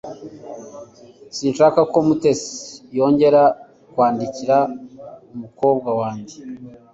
Sinshaka 1.37 1.79
ko 1.91 1.97
Mutesi 2.07 2.51
yongera 2.97 3.43
kwandikira 3.91 4.57
umukobwa 5.35 5.89
wanjye 5.99 6.35